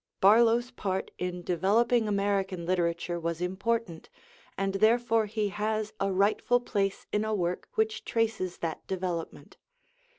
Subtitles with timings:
[0.19, 4.09] Barlow's part in developing American literature was important,
[4.57, 9.57] and therefore he has a rightful place in a work which traces that development.